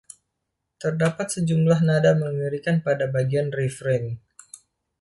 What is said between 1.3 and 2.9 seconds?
sejumlah nada mengerikan